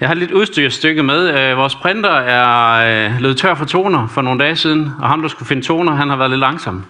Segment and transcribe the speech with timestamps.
[0.00, 1.38] Jeg har lidt udstyrstykke med.
[1.38, 5.22] Øh, vores printer er øh, løbet tør for toner for nogle dage siden, og ham,
[5.22, 6.84] der skulle finde toner, han har været lidt langsom.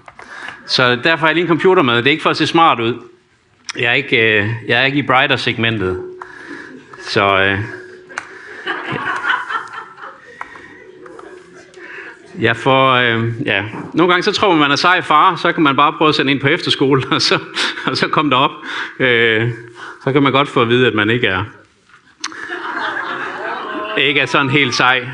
[0.67, 1.97] Så derfor har jeg lige en computer med.
[1.97, 2.95] Det er ikke for at se smart ud.
[3.79, 6.03] Jeg er ikke, øh, jeg er ikke i brighter-segmentet.
[7.03, 7.59] Så øh,
[12.41, 13.65] jeg får, øh, ja.
[13.95, 16.15] Nogle gange så tror man, man er sej far, så kan man bare prøve at
[16.15, 17.39] sende ind på efterskole, og så,
[17.87, 18.51] og så komme derop.
[18.99, 19.51] Øh,
[20.05, 21.45] så kan man godt få at vide, at man ikke er,
[24.03, 25.09] ikke er sådan helt sej.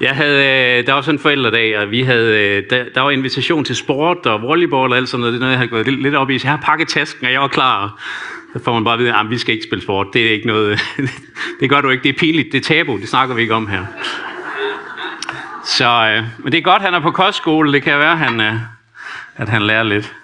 [0.00, 3.10] Jeg havde, øh, der var sådan en forældredag, og vi havde, øh, der, der var
[3.10, 5.32] invitation til sport og volleyball og alt sådan noget.
[5.32, 6.38] Det er noget, jeg havde gået lidt op i.
[6.38, 8.02] Så jeg har pakket tasken, og jeg var klar.
[8.52, 10.06] Så får man bare at vide, at vi skal ikke spille sport.
[10.12, 10.80] Det er ikke noget,
[11.60, 12.02] det gør du ikke.
[12.02, 12.52] Det er pinligt.
[12.52, 12.96] Det er tabu.
[12.96, 13.84] Det snakker vi ikke om her.
[15.64, 17.72] Så, øh, men det er godt, han er på kostskole.
[17.72, 18.54] Det kan være, han, øh,
[19.36, 20.14] at han lærer lidt.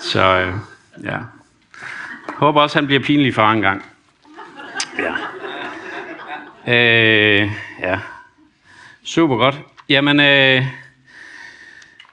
[0.00, 0.52] Så øh,
[1.04, 1.10] ja.
[1.10, 3.84] Jeg håber også, han bliver pinlig for en gang.
[6.68, 7.50] Øh,
[7.80, 7.98] ja.
[9.04, 9.60] Super godt.
[9.88, 10.62] Jamen, øh,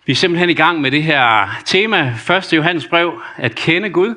[0.06, 2.54] vi er simpelthen i gang med det her tema, 1.
[2.54, 4.16] Johannes brev, at kende Gud.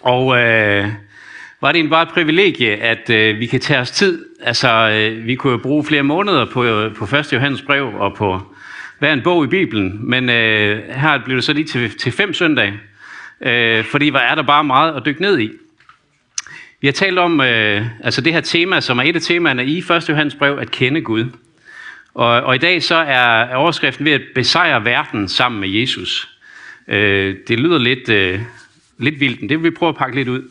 [0.00, 0.88] Og øh,
[1.60, 4.26] var det egentlig bare et privilegie, at øh, vi kan tage os tid.
[4.40, 7.32] Altså, øh, vi kunne jo bruge flere måneder på, på 1.
[7.32, 8.40] Johannes brev og på
[8.98, 12.34] hver en bog i Bibelen, men øh, her blev det så lige til, til fem
[12.34, 12.80] søndage,
[13.40, 15.50] øh, fordi hvor er der bare meget at dykke ned i.
[16.82, 19.78] Vi har talt om øh, altså det her tema, som er et af temaerne i
[19.78, 20.08] 1.
[20.08, 21.24] Johannes brev, at kende Gud.
[22.14, 26.28] Og, og i dag så er overskriften ved at besejre verden sammen med Jesus.
[26.88, 28.40] Øh, det lyder lidt, øh,
[28.98, 30.42] lidt vildt, men det vil vi prøve at pakke lidt ud.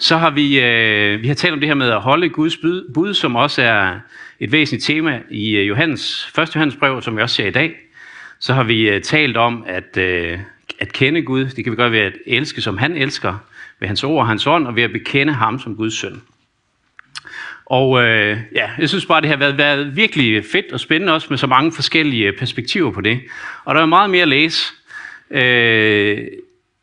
[0.00, 2.92] Så har vi, øh, vi har talt om det her med at holde Guds bud,
[2.94, 3.98] bud, som også er
[4.40, 6.54] et væsentligt tema i øh, Johannes, 1.
[6.54, 7.74] Johannes brev, som vi også ser i dag.
[8.38, 10.38] Så har vi øh, talt om at, øh,
[10.80, 11.44] at kende Gud.
[11.44, 13.38] Det kan vi gøre ved at elske, som han elsker,
[13.82, 16.22] ved hans ord og hans ånd, og ved at bekende ham som Guds søn.
[17.66, 21.26] Og øh, ja, jeg synes bare, det har været, været virkelig fedt og spændende også
[21.30, 23.20] med så mange forskellige øh, perspektiver på det.
[23.64, 24.72] Og der er meget mere at læse.
[25.30, 26.18] Øh,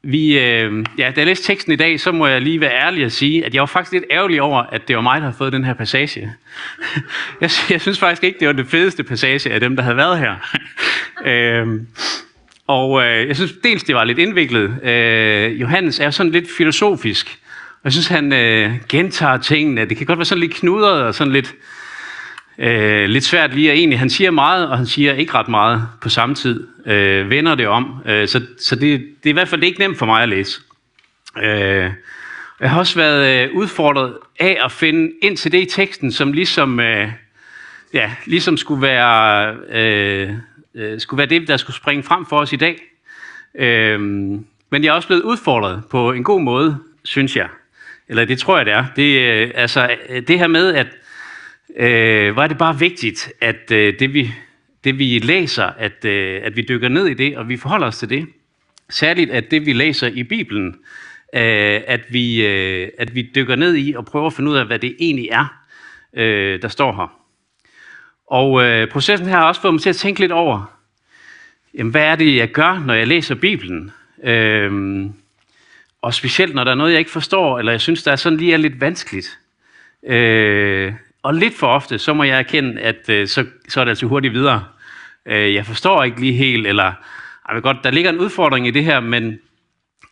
[0.04, 3.06] vi, øh, ja, da jeg læste teksten i dag, så må jeg lige være ærlig
[3.06, 5.38] og sige, at jeg var faktisk lidt ærgerlig over, at det var mig, der havde
[5.38, 6.22] fået den her passage.
[7.42, 10.20] jeg, jeg synes faktisk ikke, det var det fedeste passage af dem, der havde været
[10.20, 10.36] her.
[11.32, 11.82] øh,
[12.70, 14.84] og øh, jeg synes dels, det var lidt indviklet.
[14.84, 17.40] Øh, Johannes er sådan lidt filosofisk.
[17.74, 19.86] Og jeg synes, han øh, gentager tingene.
[19.86, 21.56] Det kan godt være sådan lidt knudret og sådan lidt,
[22.58, 24.00] øh, lidt svært lige at egentlig.
[24.00, 26.68] Han siger meget, og han siger ikke ret meget på samme tid.
[26.86, 28.02] Øh, vender det om.
[28.06, 30.62] Øh, så så det, det er i hvert fald ikke nemt for mig at læse.
[31.44, 31.92] Øh,
[32.60, 36.34] jeg har også været øh, udfordret af at finde ind til det i teksten, som
[36.34, 37.08] ligesom, øh,
[37.94, 39.56] ja, ligesom skulle være...
[39.72, 40.30] Øh,
[40.80, 42.82] øh, skulle være det, der skulle springe frem for os i dag.
[43.56, 44.00] Øh,
[44.70, 47.48] men jeg er også blevet udfordret på en god måde, synes jeg.
[48.08, 48.86] Eller det tror jeg, det er.
[48.96, 50.88] Det, øh, altså, øh, det her med, at
[51.78, 54.32] øh, hvor er det bare vigtigt, at øh, det, vi,
[54.84, 57.98] det vi læser, at, øh, at vi dykker ned i det, og vi forholder os
[57.98, 58.28] til det.
[58.90, 60.68] Særligt, at det vi læser i Bibelen,
[61.34, 64.66] øh, at, vi, øh, at vi dykker ned i og prøver at finde ud af,
[64.66, 65.62] hvad det egentlig er,
[66.14, 67.19] øh, der står her.
[68.30, 70.80] Og øh, processen her har også fået mig til at tænke lidt over,
[71.78, 73.92] jamen, hvad er det, jeg gør, når jeg læser Bibelen?
[74.24, 75.06] Øh,
[76.02, 78.38] og specielt, når der er noget, jeg ikke forstår, eller jeg synes, der er sådan
[78.38, 79.40] lige er lidt vanskeligt.
[80.08, 83.92] Øh, og lidt for ofte, så må jeg erkende, at øh, så, så er det
[83.92, 84.66] altså hurtigt videre.
[85.26, 86.94] Øh, jeg forstår ikke lige helt, eller
[87.48, 89.40] jeg ved godt, der ligger en udfordring i det her, men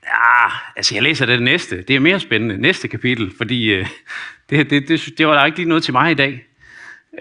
[0.04, 1.82] ja, altså jeg læser det næste.
[1.82, 2.58] Det er mere spændende.
[2.58, 3.88] Næste kapitel, fordi øh,
[4.50, 6.48] det, det, det, det var der ikke lige noget til mig i dag.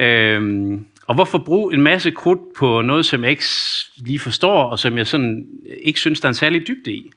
[0.00, 3.44] Øhm, og hvorfor bruge en masse krudt på noget, som jeg ikke
[3.96, 5.46] lige forstår, og som jeg sådan
[5.82, 7.10] ikke synes, der er en særlig dybde i?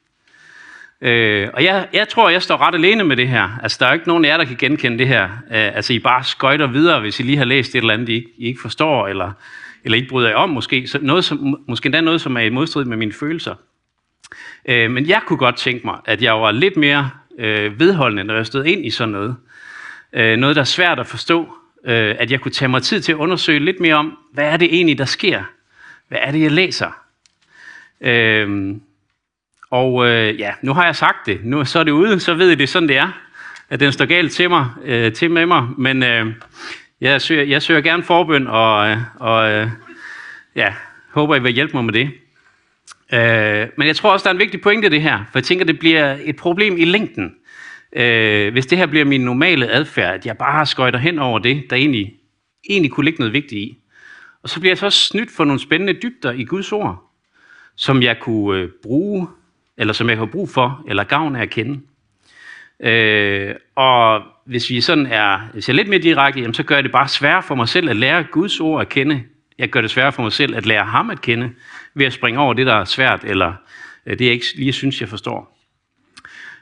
[1.02, 3.60] Øh, og jeg, jeg tror, jeg står ret alene med det her.
[3.64, 5.24] Altså, der er jo ikke nogen af jer, der kan genkende det her.
[5.24, 8.14] Øh, altså, I bare skøjter videre, hvis I lige har læst et eller andet, I
[8.14, 9.32] ikke, I ikke forstår, eller,
[9.84, 10.88] eller ikke bryder jer om måske.
[10.88, 13.56] Så noget, som, måske endda noget, som er i modstrid med mine følelser.
[14.66, 17.10] Øh, men jeg kunne godt tænke mig, at jeg var lidt mere
[17.40, 19.36] øh, vedholdende, når jeg stod ind i sådan noget.
[20.14, 21.54] Øh, noget, der er svært at forstå,
[21.86, 24.58] øh, at jeg kunne tage mig tid til at undersøge lidt mere om, hvad er
[24.58, 25.44] det egentlig, der sker?
[26.08, 26.92] Hvad er det, jeg læser?
[28.02, 28.76] Øh,
[29.70, 31.40] og øh, ja, nu har jeg sagt det.
[31.44, 33.12] Nu så er det ude, så ved I det sådan, det er.
[33.70, 35.68] At den står galt til mig, øh, til med mig.
[35.78, 36.28] Men øh,
[37.02, 39.68] jeg, søger, jeg søger gerne forbøn, og, øh, og øh,
[40.56, 40.74] ja,
[41.12, 42.12] håber, I vil hjælpe mig med det.
[43.14, 45.18] Øh, men jeg tror også, der er en vigtig pointe i det her.
[45.32, 47.36] For jeg tænker, det bliver et problem i længden
[47.94, 51.64] øh, hvis det her bliver min normale adfærd, at jeg bare skøjter hen over det,
[51.70, 52.14] der egentlig,
[52.70, 53.78] egentlig kunne ligge noget vigtigt i.
[54.44, 57.12] Og så bliver jeg så snydt for nogle spændende dybder i Guds ord,
[57.76, 59.28] som jeg kunne øh, bruge,
[59.78, 61.82] eller som jeg har brug for, eller gavn af at kende.
[62.80, 66.76] Øh, og hvis vi sådan er, hvis jeg er lidt mere direkte, jamen, så gør
[66.76, 69.24] jeg det bare sværere for mig selv at lære Guds ord at kende.
[69.58, 71.52] Jeg gør det sværere for mig selv at lære ham at kende,
[71.94, 73.54] ved at springe over det, der er svært, eller
[74.06, 75.58] øh, det, jeg ikke lige synes, jeg forstår.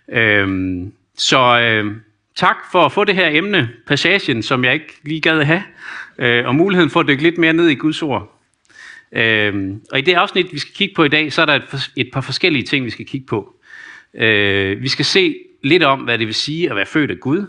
[0.09, 0.87] Øh,
[1.17, 1.95] så øh,
[2.35, 5.63] tak for at få det her emne, passagen, som jeg ikke lige gad have,
[6.17, 8.39] øh, og muligheden for at dykke lidt mere ned i Guds ord.
[9.11, 11.91] Øh, og i det afsnit, vi skal kigge på i dag, så er der et,
[11.95, 13.55] et par forskellige ting, vi skal kigge på.
[14.13, 17.45] Øh, vi skal se lidt om, hvad det vil sige at være født af Gud.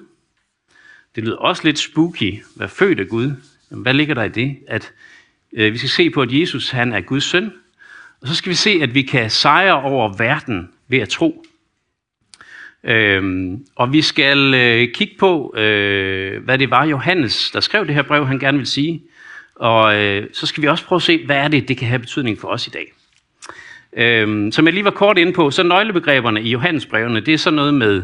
[1.14, 3.32] Det lyder også lidt spooky, at være født af Gud.
[3.70, 4.56] Jamen, hvad ligger der i det?
[4.68, 4.92] At
[5.52, 7.52] øh, vi skal se på, at Jesus han er Guds søn.
[8.20, 11.44] Og så skal vi se, at vi kan sejre over verden ved at tro.
[12.84, 17.94] Øhm, og vi skal øh, kigge på, øh, hvad det var Johannes, der skrev det
[17.94, 19.02] her brev, han gerne vil sige.
[19.54, 21.98] Og øh, så skal vi også prøve at se, hvad er det, det kan have
[21.98, 22.92] betydning for os i dag.
[23.92, 27.56] Øhm, som jeg lige var kort inde på, så nøglebegreberne i Johannesbrevene, det er sådan
[27.56, 28.02] noget med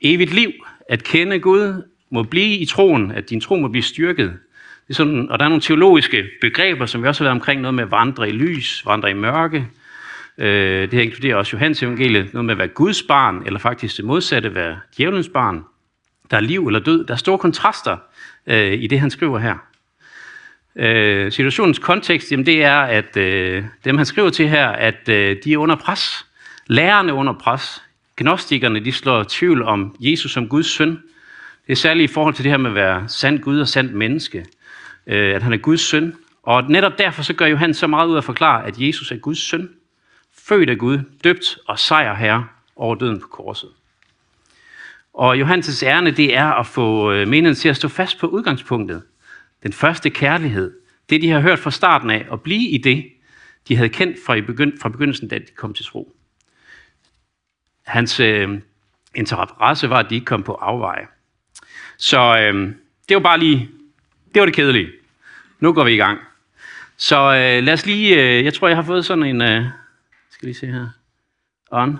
[0.00, 0.52] evigt liv,
[0.88, 4.32] at kende Gud, må blive i troen, at din tro må blive styrket.
[4.88, 7.60] Det er sådan, og der er nogle teologiske begreber, som vi også har været omkring,
[7.60, 9.66] noget med at vandre i lys, vandre i mørke.
[10.40, 13.96] Øh, det her inkluderer også Johannes evangeliet, noget med at være Guds barn, eller faktisk
[13.96, 15.64] det modsatte, være djævelens barn.
[16.30, 17.04] Der er liv eller død.
[17.04, 17.96] Der er store kontraster
[18.46, 19.54] øh, i det, han skriver her.
[20.76, 25.36] Øh, situationens kontekst, jamen det er, at øh, dem han skriver til her, at øh,
[25.44, 26.26] de er under pres.
[26.66, 27.82] Lærerne er under pres.
[28.16, 30.90] Gnostikerne, de slår tvivl om Jesus som Guds søn.
[31.66, 33.94] Det er særligt i forhold til det her med at være sand Gud og sandt
[33.94, 34.46] menneske.
[35.06, 36.14] Øh, at han er Guds søn.
[36.42, 39.16] Og netop derfor så gør Johannes så meget ud af at forklare, at Jesus er
[39.16, 39.68] Guds søn.
[40.50, 43.70] Født af Gud, døbt og sejr herre over døden på korset.
[45.14, 49.02] Og Johannes' ærne, det er at få øh, menigheden til at stå fast på udgangspunktet
[49.62, 50.72] den første kærlighed,
[51.10, 53.04] det de har hørt fra starten af, og blive i det,
[53.68, 56.12] de havde kendt fra, i begynd- fra begyndelsen, da de kom til tro.
[57.86, 58.60] Hans øh,
[59.14, 61.06] interesse var, at de ikke kom på afveje.
[61.96, 62.74] Så øh,
[63.08, 63.68] det var bare lige,
[64.34, 64.90] det var det kedelige.
[65.60, 66.18] Nu går vi i gang.
[66.96, 69.64] Så øh, lad os lige, øh, jeg tror, jeg har fået sådan en, øh,
[70.40, 70.88] skal lige se her,
[71.70, 71.98] on,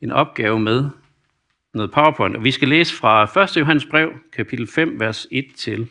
[0.00, 0.90] en opgave med
[1.74, 2.36] noget PowerPoint.
[2.36, 3.56] Og vi skal læse fra 1.
[3.56, 5.88] Johannes brev, kapitel 5, vers 1 til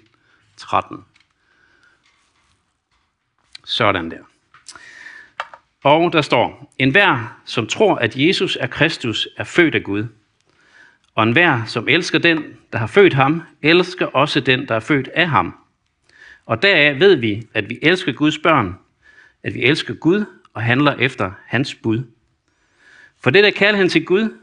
[0.58, 0.98] 13.
[3.66, 4.18] Sådan der.
[5.84, 10.06] Og der står, en hver, som tror, at Jesus er Kristus, er født af Gud.
[11.16, 12.44] Og en hver, som elsker den,
[12.74, 15.58] der har født ham, elsker også den, der er født af ham.
[16.46, 18.76] Og deraf ved vi, at vi elsker Guds børn,
[19.44, 20.26] at vi elsker Gud
[20.58, 22.04] og handler efter hans bud.
[23.20, 24.38] For det der kalder han til Gud,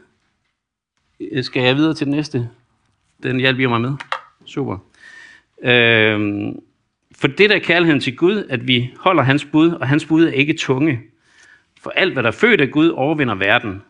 [1.19, 2.49] øh, skal jeg videre til den næste.
[3.23, 3.93] Den hjælper mig med.
[4.45, 4.77] Super.
[5.63, 6.59] Øhm,
[7.15, 10.25] for det der kalder han til Gud, at vi holder hans bud, og hans bud
[10.25, 11.01] er ikke tunge.
[11.81, 13.81] For alt, hvad der er født af Gud, overvinder verden.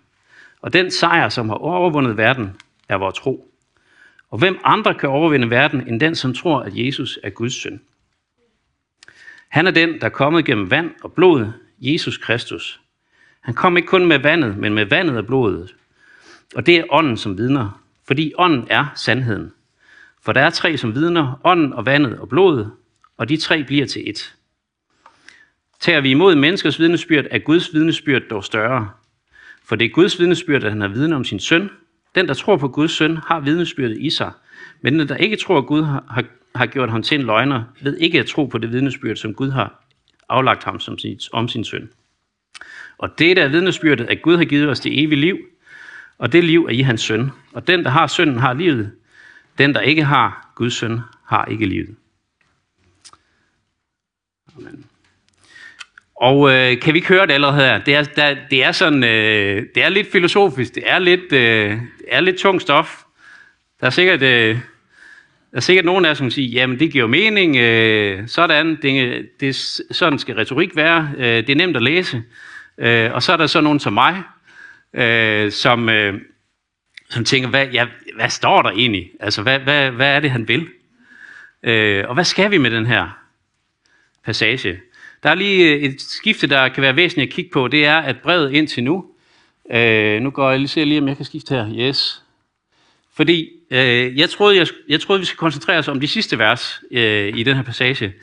[0.61, 2.55] Og den sejr, som har overvundet verden,
[2.89, 3.51] er vores tro.
[4.29, 7.81] Og hvem andre kan overvinde verden, end den, som tror, at Jesus er Guds søn?
[9.47, 12.79] Han er den, der er kommet gennem vand og blod, Jesus Kristus.
[13.41, 15.75] Han kom ikke kun med vandet, men med vandet og blodet.
[16.55, 19.51] Og det er ånden, som vidner, fordi ånden er sandheden.
[20.21, 22.71] For der er tre som vidner, ånden og vandet og blodet,
[23.17, 24.33] og de tre bliver til ét.
[25.79, 28.89] Tager vi imod menneskers vidnesbyrd, er Guds vidnesbyrd dog større.
[29.65, 31.69] For det er Guds vidnesbyrd, at han har vidne om sin søn.
[32.15, 34.31] Den, der tror på Guds søn, har vidnesbyrdet i sig.
[34.81, 37.97] Men den, der ikke tror, at Gud har, har gjort ham til en løgner, ved
[37.97, 39.84] ikke at tro på det vidnesbyrd, som Gud har
[40.29, 41.89] aflagt ham som sin, om sin søn.
[42.97, 45.37] Og det der er vidnesbyrdet, at Gud har givet os det evige liv,
[46.17, 47.31] og det liv er i hans søn.
[47.53, 48.91] Og den, der har sønnen, har livet.
[49.57, 51.95] Den, der ikke har Guds søn, har ikke livet.
[54.57, 54.85] Amen.
[56.15, 57.77] Og øh, kan vi høre det allerede her?
[57.83, 61.71] Det er, der, det er sådan, øh, det er lidt filosofisk, det er lidt, øh,
[61.71, 63.03] det er lidt tung stof.
[63.79, 64.59] Der er sikkert, øh,
[65.55, 69.25] der er sikkert nogen af jer, som siger, jamen det giver mening, øh, sådan, det,
[69.39, 69.55] det,
[69.91, 72.23] sådan skal retorik være, øh, det er nemt at læse.
[72.77, 74.23] Øh, og så er der så nogen som mig,
[74.93, 76.21] øh, som, øh,
[77.09, 79.11] som tænker, hvad, ja, hvad står der egentlig?
[79.19, 80.67] Altså, hvad, hvad, hvad er det, han vil?
[81.63, 83.19] Øh, og hvad skal vi med den her
[84.23, 84.79] passage?
[85.23, 87.67] Der er lige øh, et skifte, der kan være væsentligt at kigge på.
[87.67, 89.05] Det er, at brevet indtil nu,
[89.71, 91.87] øh, nu går jeg lige, ser lige, om jeg kan skifte her.
[91.87, 92.24] Yes.
[93.15, 96.81] Fordi øh, jeg, troede, jeg, jeg troede, vi skulle koncentrere os om de sidste vers
[96.91, 98.13] øh, i den her passage.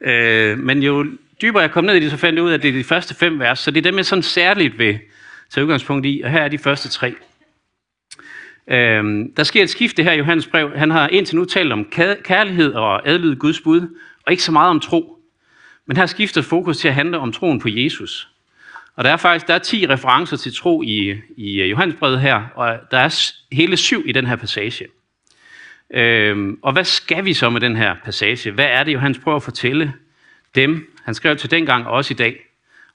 [0.00, 1.06] Øh, men jo
[1.42, 2.84] dybere jeg kom ned i det, så fandt jeg ud af, at det er de
[2.84, 3.58] første fem vers.
[3.58, 4.98] Så det er dem, jeg sådan særligt vil
[5.50, 6.20] tage udgangspunkt i.
[6.24, 7.14] Og her er de første tre.
[8.70, 10.70] Øh, der sker et skifte her i Johannes brev.
[10.76, 11.84] Han har indtil nu talt om
[12.24, 13.80] kærlighed og adlyde Guds bud,
[14.26, 15.18] og ikke så meget om tro.
[15.86, 18.31] Men her skifter fokus til at handle om troen på Jesus.
[18.96, 22.42] Og der er faktisk der er 10 referencer til tro i, i øh, Johannesbrevet her,
[22.54, 24.86] og øh, der er hele syv i den her passage.
[25.94, 28.50] Øhm, og hvad skal vi så med den her passage?
[28.50, 29.92] Hvad er det, Johannes prøver at fortælle
[30.54, 30.96] dem?
[31.04, 32.36] Han skrev til dengang og også i dag.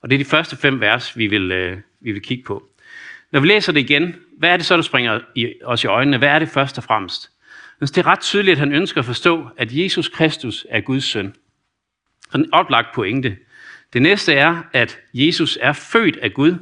[0.01, 2.69] Og det er de første fem vers, vi vil, øh, vi vil kigge på.
[3.31, 6.17] Når vi læser det igen, hvad er det så, der springer i, os i øjnene?
[6.17, 7.29] Hvad er det først og fremmest?
[7.79, 11.35] Det er ret tydeligt, at han ønsker at forstå, at Jesus Kristus er Guds søn.
[12.31, 13.37] Så en oplagt pointe.
[13.93, 16.55] Det næste er, at Jesus er født af Gud.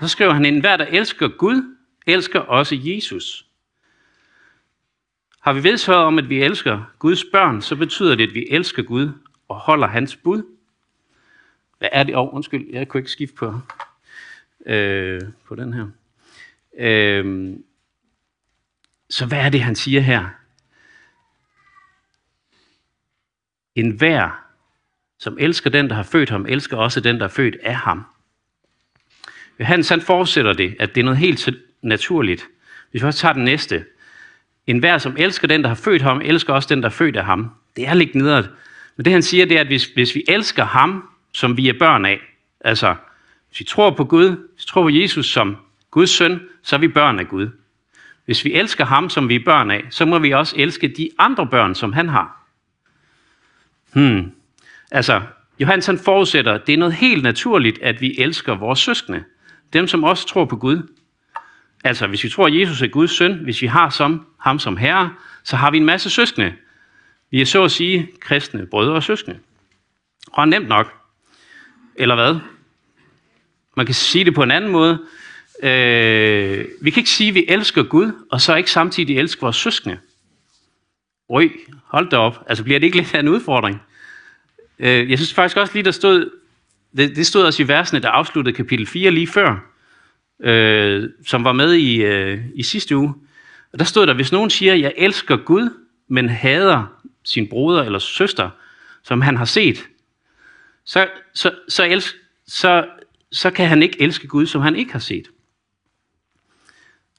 [0.00, 3.46] Så skriver han, ind, hver, der elsker Gud, elsker også Jesus.
[5.40, 8.82] Har vi vedtaget om, at vi elsker Guds børn, så betyder det, at vi elsker
[8.82, 9.12] Gud
[9.48, 10.42] og holder hans bud.
[11.78, 12.16] Hvad er det?
[12.16, 13.60] Åh, oh, undskyld, jeg kunne ikke skifte på,
[14.66, 15.86] øh, på den her.
[16.78, 17.56] Øh,
[19.10, 20.28] så hvad er det, han siger her?
[23.74, 24.47] En hver,
[25.18, 28.04] som elsker den, der har født ham, elsker også den, der er født af ham.
[29.60, 31.48] Johannes han fortsætter det, at det er noget helt
[31.82, 32.46] naturligt.
[32.90, 33.84] Hvis vi også tager den næste.
[34.66, 37.16] En hver, som elsker den, der har født ham, elsker også den, der er født
[37.16, 37.50] af ham.
[37.76, 38.50] Det er lidt nedret.
[38.96, 41.78] Men det han siger, det er, at hvis, hvis vi elsker ham, som vi er
[41.78, 42.20] børn af,
[42.60, 42.94] altså
[43.48, 45.56] hvis vi tror på Gud, hvis vi tror på Jesus som
[45.90, 47.48] Guds søn, så er vi børn af Gud.
[48.24, 51.10] Hvis vi elsker ham, som vi er børn af, så må vi også elske de
[51.18, 52.44] andre børn, som han har.
[53.92, 54.32] Hmm.
[54.90, 55.22] Altså,
[55.60, 59.24] Johannes han forudsætter, at det er noget helt naturligt, at vi elsker vores søskende.
[59.72, 60.94] Dem, som også tror på Gud.
[61.84, 64.76] Altså, hvis vi tror, at Jesus er Guds søn, hvis vi har som, ham som
[64.76, 65.14] herre,
[65.44, 66.54] så har vi en masse søskende.
[67.30, 69.38] Vi er så at sige kristne brødre og søskende.
[70.32, 70.94] Og nemt nok.
[71.96, 72.36] Eller hvad?
[73.76, 74.98] Man kan sige det på en anden måde.
[75.62, 79.56] Øh, vi kan ikke sige, at vi elsker Gud, og så ikke samtidig elsker vores
[79.56, 79.98] søskende.
[81.30, 81.52] Røg,
[81.84, 82.44] hold da op.
[82.46, 83.82] Altså bliver det ikke lidt af en udfordring?
[84.78, 86.30] Øh, jeg synes faktisk også lige, der stod,
[86.96, 89.72] det, det stod også i versene, der afsluttede kapitel 4 lige før,
[90.40, 93.14] øh, som var med i, øh, i sidste uge.
[93.72, 95.70] Og der stod der, hvis nogen siger, jeg elsker Gud,
[96.08, 98.50] men hader sin broder eller søster,
[99.02, 99.88] som han har set,
[100.84, 102.14] så, så, så, elsk,
[102.46, 102.86] så,
[103.32, 105.28] så kan han ikke elske Gud, som han ikke har set.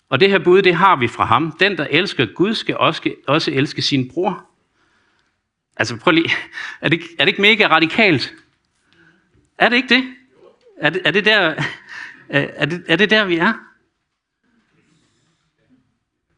[0.09, 1.57] Og det her bud, det har vi fra ham.
[1.59, 4.48] Den, der elsker Gud, skal også, også elske sin bror.
[5.79, 6.31] Altså prøv lige,
[6.81, 8.33] er det, er det ikke mega radikalt?
[9.57, 10.13] Er det ikke det?
[10.77, 11.63] Er det, er det, der,
[12.29, 13.53] er det, er det der, vi er?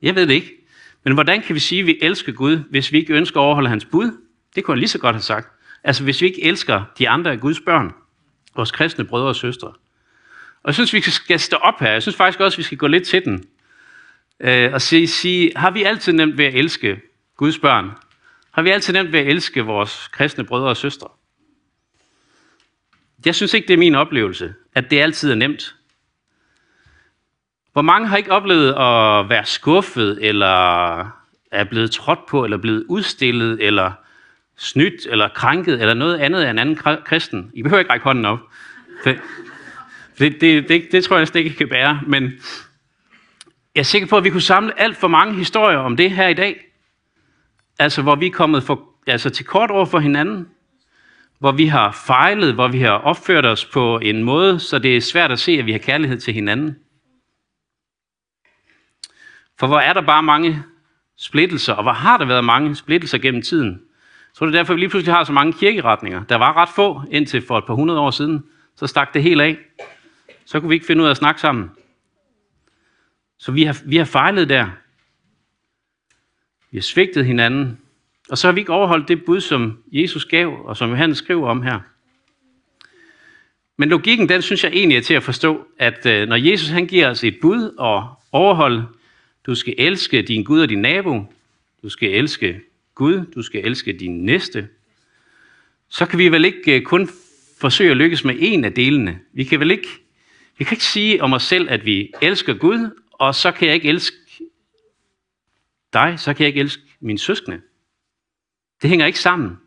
[0.02, 0.58] Jeg ved det ikke.
[1.04, 3.70] Men hvordan kan vi sige, at vi elsker Gud, hvis vi ikke ønsker at overholde
[3.70, 4.18] hans bud?
[4.56, 5.52] Det kunne jeg lige så godt have sagt.
[5.84, 7.94] Altså hvis vi ikke elsker de andre af Guds børn,
[8.56, 9.68] vores kristne brødre og søstre.
[9.68, 11.92] Og jeg synes, vi skal stå op her.
[11.92, 13.46] Jeg synes faktisk også, vi skal gå lidt til den.
[14.40, 17.02] Øh, og sige, sige, har vi altid nemt ved at elske
[17.38, 17.92] Guds børn?
[18.52, 21.08] Har vi altid nemt ved at elske vores kristne brødre og søstre?
[23.26, 25.76] Jeg synes ikke, det er min oplevelse, at det altid er nemt.
[27.74, 31.00] Hvor mange har ikke oplevet at være skuffet, eller
[31.52, 33.92] er blevet trådt på, eller blevet udstillet, eller
[34.58, 37.52] snydt, eller krænket, eller noget andet af en anden kristen?
[37.54, 38.40] I behøver ikke række hånden op.
[39.04, 39.14] For
[40.20, 42.02] det, det, det, det tror jeg slet ikke kan bære.
[42.08, 42.24] Men
[43.76, 46.28] jeg er sikker på, at vi kunne samle alt for mange historier om det her
[46.28, 46.71] i dag.
[47.82, 50.48] Altså, hvor vi er kommet for, altså, til kort over for hinanden.
[51.40, 55.02] Hvor vi har fejlet, hvor vi har opført os på en måde, så det er
[55.02, 56.76] svært at se, at vi har kærlighed til hinanden.
[59.60, 60.64] For hvor er der bare mange
[61.18, 63.82] splittelser, og hvor har der været mange splittelser gennem tiden?
[64.34, 66.24] Så det er derfor, vi lige pludselig har så mange kirkeretninger.
[66.24, 68.44] Der var ret få indtil for et par hundrede år siden.
[68.76, 69.58] Så stak det helt af.
[70.46, 71.72] Så kunne vi ikke finde ud af at snakke sammen.
[73.40, 74.68] Så vi har, vi har fejlet der.
[76.72, 77.78] Vi har svigtet hinanden.
[78.30, 81.50] Og så har vi ikke overholdt det bud, som Jesus gav, og som Johannes skriver
[81.50, 81.80] om her.
[83.78, 86.88] Men logikken, den synes jeg egentlig er til at forstå, at øh, når Jesus han
[86.88, 88.84] giver os et bud og overhold,
[89.46, 91.34] du skal elske din Gud og din nabo,
[91.84, 92.62] du skal elske
[92.96, 94.68] Gud, du skal elske din næste,
[95.90, 97.10] så kan vi vel ikke øh, kun
[97.62, 99.20] forsøge at lykkes med en af delene.
[99.34, 99.88] Vi kan vel ikke,
[100.58, 103.76] vi kan ikke sige om os selv, at vi elsker Gud, og så kan jeg
[103.76, 104.18] ikke elske
[105.94, 107.62] dig, så kan jeg ikke elske min søskende.
[108.82, 109.58] Det hænger ikke sammen.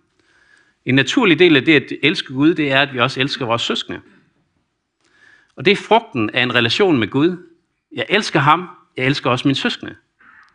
[0.85, 3.63] En naturlig del af det at elske Gud, det er, at vi også elsker vores
[3.63, 4.01] søskende.
[5.57, 7.37] Og det er frugten af en relation med Gud.
[7.93, 9.97] Jeg elsker ham, jeg elsker også min søskende.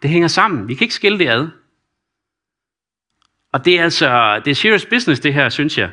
[0.01, 0.67] Det hænger sammen.
[0.67, 1.47] Vi kan ikke skille det ad.
[3.51, 5.91] Og det er altså, det er serious business det her, synes jeg.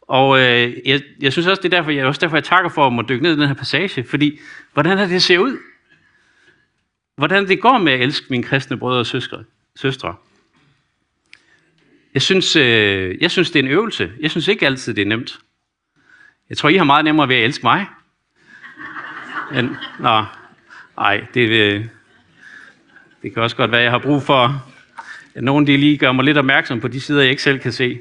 [0.00, 2.86] Og øh, jeg, jeg synes også, det er derfor, jeg, også derfor, jeg takker for
[2.86, 4.40] at må dykke ned i den her passage, fordi
[4.72, 5.58] hvordan er det ser ud?
[7.16, 9.44] Hvordan det går med at elske mine kristne brødre og søstre.
[9.76, 10.14] søstre.
[12.14, 14.12] Jeg synes, øh, jeg synes, det er en øvelse.
[14.20, 15.38] Jeg synes ikke altid, det er nemt.
[16.48, 17.86] Jeg tror, I har meget nemmere ved at elske mig,
[19.52, 20.24] Men, nå,
[20.98, 21.86] ej, det, øh,
[23.22, 24.72] det kan også godt være, jeg har brug for,
[25.34, 27.72] at nogen de lige gør mig lidt opmærksom på de sider, jeg ikke selv kan
[27.72, 28.00] se.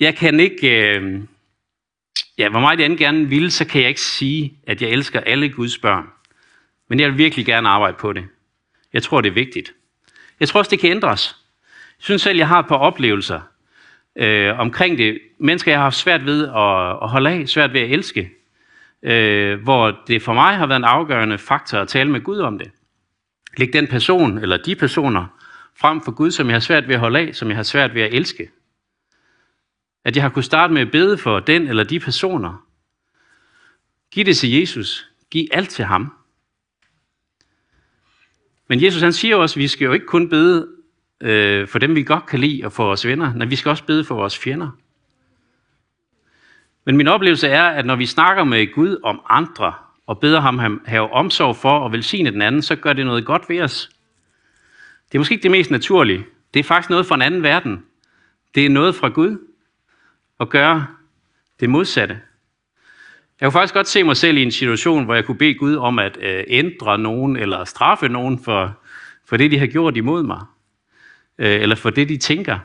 [0.00, 1.22] Jeg kan ikke, øh,
[2.38, 5.20] ja, hvor meget jeg end gerne vil, så kan jeg ikke sige, at jeg elsker
[5.20, 6.06] alle Guds børn.
[6.88, 8.24] Men jeg vil virkelig gerne arbejde på det.
[8.92, 9.72] Jeg tror, det er vigtigt.
[10.40, 11.36] Jeg tror også, det kan ændres.
[11.98, 13.40] Jeg synes selv, jeg har et par oplevelser
[14.16, 15.18] øh, omkring det.
[15.38, 18.30] Mennesker, jeg har haft svært ved at, at holde af, svært ved at elske.
[19.02, 22.58] Øh, hvor det for mig har været en afgørende faktor at tale med Gud om
[22.58, 22.70] det.
[23.56, 25.26] Læg den person, eller de personer,
[25.80, 27.94] frem for Gud, som jeg har svært ved at holde af, som jeg har svært
[27.94, 28.50] ved at elske.
[30.06, 32.66] At jeg har kunnet starte med at bede for den eller de personer.
[34.10, 35.08] Giv det til Jesus.
[35.30, 36.12] Giv alt til ham.
[38.68, 40.68] Men Jesus han siger også, at vi skal jo ikke kun bede
[41.20, 43.34] øh, for dem, vi godt kan lide, og for vores venner.
[43.34, 44.70] Nej, vi skal også bede for vores fjender.
[46.84, 49.74] Men min oplevelse er, at når vi snakker med Gud om andre,
[50.06, 53.48] og beder ham have omsorg for og velsigne den anden, så gør det noget godt
[53.48, 53.90] ved os.
[55.12, 56.26] Det er måske ikke det mest naturlige.
[56.54, 57.84] Det er faktisk noget fra en anden verden.
[58.54, 59.38] Det er noget fra Gud
[60.40, 60.86] at gøre
[61.60, 62.20] det modsatte.
[63.40, 65.76] Jeg kunne faktisk godt se mig selv i en situation, hvor jeg kunne bede Gud
[65.76, 68.80] om at øh, ændre nogen eller straffe nogen for,
[69.24, 70.40] for det, de har gjort imod mig.
[71.38, 72.58] Øh, eller for det, de tænker.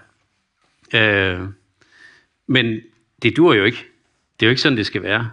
[0.94, 1.40] Øh,
[2.48, 2.82] men
[3.22, 3.86] det dur jo ikke.
[4.40, 5.32] Det er jo ikke sådan, det skal være.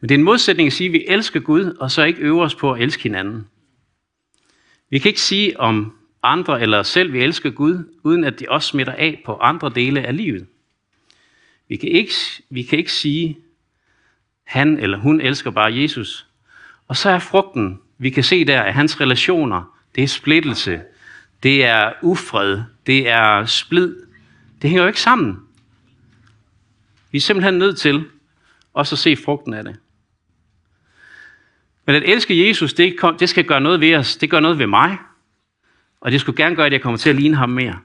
[0.00, 2.44] Men det er en modsætning at sige, at vi elsker Gud, og så ikke øver
[2.44, 3.48] os på at elske hinanden.
[4.90, 8.48] Vi kan ikke sige om andre eller os selv, vi elsker Gud, uden at det
[8.48, 10.46] også smitter af på andre dele af livet.
[11.68, 12.12] Vi kan ikke,
[12.50, 13.38] vi kan ikke sige,
[14.44, 16.26] han eller hun elsker bare Jesus.
[16.88, 20.82] Og så er frugten, vi kan se der, at hans relationer, det er splittelse,
[21.42, 23.96] det er ufred, det er splid.
[24.62, 25.38] Det hænger jo ikke sammen.
[27.10, 28.04] Vi er simpelthen nødt til
[28.72, 29.76] også at se frugten af det.
[31.86, 34.16] Men at elske Jesus, det, det skal gøre noget ved os.
[34.16, 34.98] Det gør noget ved mig.
[36.02, 37.78] Og det skulle gerne gøre, at jeg kommer til at ligne ham mere.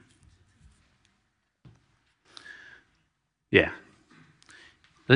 [3.52, 3.68] Ja.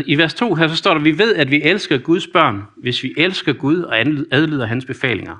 [0.06, 3.02] I vers 2 her så står der, vi ved, at vi elsker Guds børn, hvis
[3.02, 3.98] vi elsker Gud og
[4.30, 5.36] adlyder hans befalinger.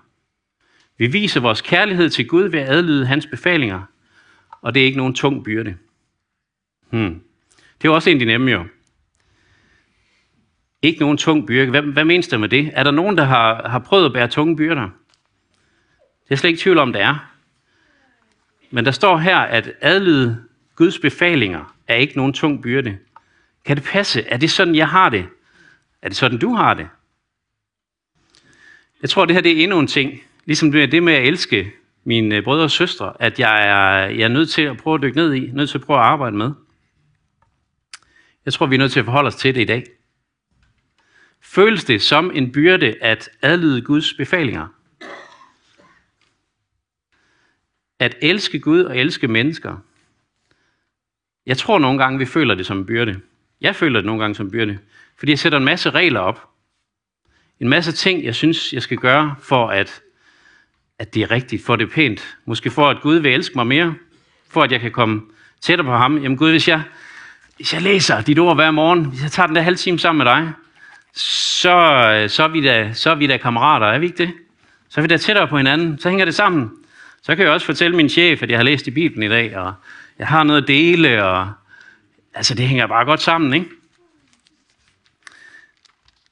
[0.98, 3.82] Vi viser vores kærlighed til Gud ved at adlyde hans befalinger,
[4.60, 5.76] og det er ikke nogen tung byrde.
[6.90, 7.22] Hmm.
[7.82, 8.64] Det er også en af de nemme jo.
[10.82, 11.70] Ikke nogen tung byrde.
[11.70, 12.70] Hvad, hvad menes der med det?
[12.72, 14.88] Er der nogen, der har, har prøvet at bære tunge byrder?
[16.24, 17.31] Det er slet ikke tvivl om, det er.
[18.74, 20.44] Men der står her, at adlyde
[20.76, 22.98] Guds befalinger er ikke nogen tung byrde.
[23.64, 24.22] Kan det passe?
[24.22, 25.26] Er det sådan, jeg har det?
[26.02, 26.88] Er det sådan, du har det?
[29.02, 30.20] Jeg tror, det her det er endnu en ting.
[30.44, 31.72] Ligesom det med at elske
[32.04, 35.16] mine brødre og søstre, at jeg er, jeg er nødt til at prøve at dykke
[35.16, 36.52] ned i, nødt til at prøve at arbejde med.
[38.44, 39.84] Jeg tror, vi er nødt til at forholde os til det i dag.
[41.42, 44.68] Føles det som en byrde at adlyde Guds befalinger?
[48.02, 49.76] At elske Gud og elske mennesker.
[51.46, 53.20] Jeg tror nogle gange, vi føler det som en byrde.
[53.60, 54.78] Jeg føler det nogle gange som en byrde.
[55.18, 56.48] Fordi jeg sætter en masse regler op.
[57.60, 60.02] En masse ting, jeg synes, jeg skal gøre, for at,
[60.98, 62.36] at det er rigtigt, for det er pænt.
[62.44, 63.94] Måske for, at Gud vil elske mig mere.
[64.48, 65.22] For at jeg kan komme
[65.60, 66.22] tættere på ham.
[66.22, 66.82] Jamen Gud, hvis jeg,
[67.56, 70.24] hvis jeg læser dit ord hver morgen, hvis jeg tager den der halv time sammen
[70.24, 70.52] med dig,
[71.14, 74.32] så, så, er vi da, så er vi da kammerater, er vi ikke det?
[74.88, 76.81] Så er vi da tættere på hinanden, så hænger det sammen.
[77.22, 79.56] Så kan jeg også fortælle min chef, at jeg har læst i Bibelen i dag,
[79.56, 79.74] og
[80.18, 81.52] jeg har noget at dele, og
[82.34, 83.66] altså det hænger bare godt sammen, ikke?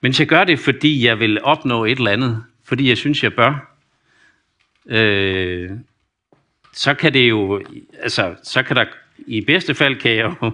[0.00, 3.34] Men jeg gør det, fordi jeg vil opnå et eller andet, fordi jeg synes, jeg
[3.34, 3.76] bør,
[4.86, 5.70] øh,
[6.72, 7.62] så kan det jo,
[8.02, 8.84] altså, så kan der
[9.26, 10.52] i bedste fald kan, jeg jo,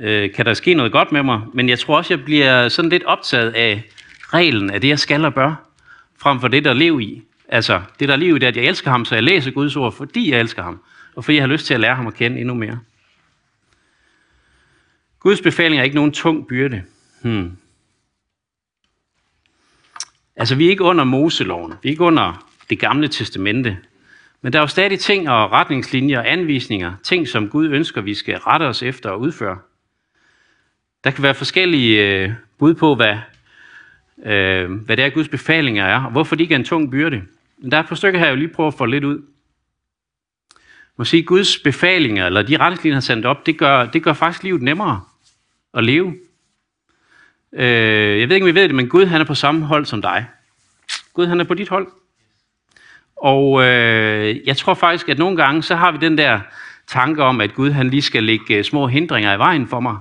[0.00, 2.90] øh, kan der ske noget godt med mig, men jeg tror også, jeg bliver sådan
[2.90, 3.82] lidt optaget af
[4.32, 5.54] reglen, af det, jeg skal og bør,
[6.18, 7.22] frem for det, der lever i.
[7.48, 9.76] Altså, det, der er livet, det er, at jeg elsker ham, så jeg læser Guds
[9.76, 10.80] ord, fordi jeg elsker ham,
[11.14, 12.80] og fordi jeg har lyst til at lære ham at kende endnu mere.
[15.20, 16.82] Guds befaling er ikke nogen tung byrde.
[17.22, 17.56] Hmm.
[20.36, 21.72] Altså, vi er ikke under Moseloven.
[21.82, 23.78] Vi er ikke under det gamle testamente.
[24.42, 28.14] Men der er jo stadig ting og retningslinjer og anvisninger, ting som Gud ønsker, vi
[28.14, 29.58] skal rette os efter og udføre.
[31.04, 33.16] Der kan være forskellige øh, bud på, hvad,
[34.24, 37.22] øh, hvad det er, Guds befalinger er, og hvorfor de ikke er en tung byrde.
[37.58, 39.22] Men der er et par stykker her, jeg vil lige prøve at få lidt ud.
[40.96, 44.12] Man sige, Guds befalinger, eller de retningslinjer, han har sendt op, det gør, det gør
[44.12, 45.00] faktisk livet nemmere
[45.74, 46.14] at leve.
[47.52, 49.84] Øh, jeg ved ikke, om I ved det, men Gud han er på samme hold
[49.86, 50.26] som dig.
[51.14, 51.88] Gud han er på dit hold.
[53.16, 56.40] Og øh, jeg tror faktisk, at nogle gange, så har vi den der
[56.86, 59.96] tanke om, at Gud han lige skal lægge øh, små hindringer i vejen for mig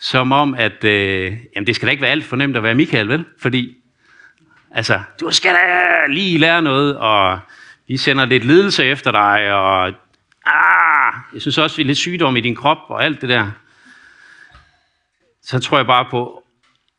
[0.00, 2.74] som om, at øh, jamen, det skal da ikke være alt for nemt at være
[2.74, 3.24] Michael, vel?
[3.38, 3.76] Fordi,
[4.70, 7.38] altså, du skal da lige lære noget, og
[7.88, 9.86] vi sender lidt lidelse efter dig, og
[10.46, 13.50] ah, jeg synes også, vi er lidt sygdom i din krop, og alt det der.
[15.42, 16.44] Så tror jeg bare på,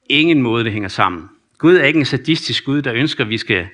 [0.10, 1.30] ingen måde det hænger sammen.
[1.58, 3.68] Gud er ikke en sadistisk Gud, der ønsker, at vi skal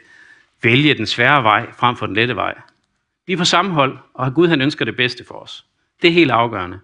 [0.64, 2.54] vælge den svære vej frem for den lette vej.
[3.28, 5.66] Vi er på samme hold, og Gud han ønsker det bedste for os.
[6.02, 6.80] Det er helt afgørende.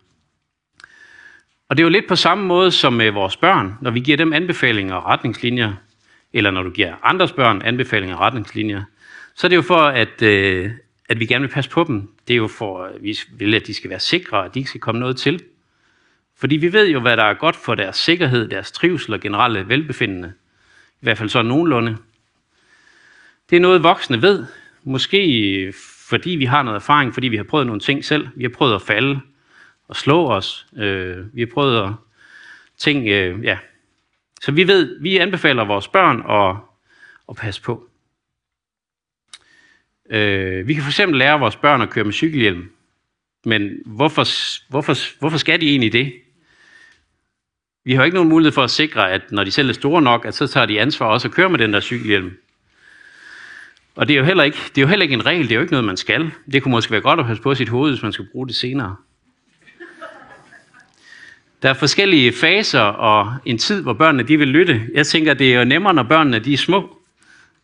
[1.73, 4.17] Og det er jo lidt på samme måde som med vores børn, når vi giver
[4.17, 5.73] dem anbefalinger og retningslinjer,
[6.33, 8.83] eller når du giver andres børn anbefalinger og retningslinjer,
[9.35, 10.71] så er det jo for, at, øh,
[11.09, 12.09] at vi gerne vil passe på dem.
[12.27, 14.69] Det er jo for, at vi vil, at de skal være sikre, at de ikke
[14.69, 15.43] skal komme noget til.
[16.37, 19.67] Fordi vi ved jo, hvad der er godt for deres sikkerhed, deres trivsel og generelle
[19.67, 20.33] velbefindende.
[20.91, 21.97] I hvert fald så nogenlunde.
[23.49, 24.45] Det er noget, voksne ved.
[24.83, 25.73] Måske øh,
[26.09, 28.27] fordi vi har noget erfaring, fordi vi har prøvet nogle ting selv.
[28.35, 29.19] Vi har prøvet at falde
[29.93, 30.67] at slå os.
[30.77, 31.93] Øh, vi har prøvet at
[32.77, 33.57] ting, øh, ja.
[34.41, 36.55] Så vi ved, vi anbefaler vores børn at,
[37.29, 37.89] at passe på.
[40.09, 42.71] Øh, vi kan for eksempel lære vores børn at køre med cykelhjelm.
[43.45, 44.25] Men hvorfor,
[44.69, 46.13] hvorfor, hvorfor skal de egentlig det?
[47.83, 50.25] Vi har ikke nogen mulighed for at sikre, at når de selv er store nok,
[50.25, 52.37] at så tager de ansvar også at køre med den der cykelhjelm.
[53.95, 55.55] Og det er, jo heller ikke, det er jo heller ikke en regel, det er
[55.55, 56.31] jo ikke noget, man skal.
[56.51, 58.55] Det kunne måske være godt at passe på sit hoved, hvis man skal bruge det
[58.55, 58.95] senere.
[61.63, 64.81] Der er forskellige faser og en tid, hvor børnene de vil lytte.
[64.93, 66.99] Jeg tænker, det er jo nemmere, når børnene de er små.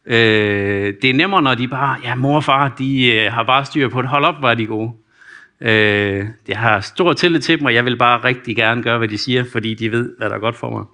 [0.05, 3.65] Øh, det er nemmere, når de bare, ja, mor og far, de øh, har bare
[3.65, 4.09] styr på det.
[4.09, 4.91] Hold op, hvor er de gode.
[5.61, 9.07] Øh, jeg har stor tillid til dem, og jeg vil bare rigtig gerne gøre, hvad
[9.07, 10.85] de siger, fordi de ved, hvad der er godt for mig.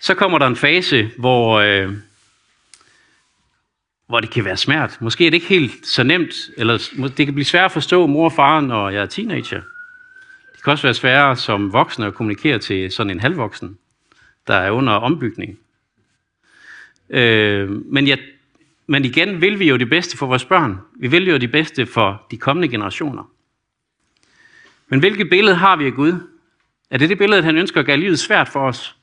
[0.00, 1.92] Så kommer der en fase, hvor, øh,
[4.08, 4.98] hvor det kan være svært.
[5.00, 6.78] Måske er det ikke helt så nemt, eller
[7.16, 9.60] det kan blive svært at forstå mor og far, når jeg er teenager.
[10.62, 13.78] Det kan også være sværere som voksne at kommunikere til sådan en halvvoksen,
[14.46, 15.58] der er under ombygning.
[17.10, 18.18] Øh, men, jeg,
[18.86, 20.78] men igen vil vi jo det bedste for vores børn.
[20.96, 23.30] Vi vil jo det bedste for de kommende generationer.
[24.88, 26.14] Men hvilket billede har vi af Gud?
[26.90, 28.96] Er det det billede, at han ønsker at gøre livet svært for os?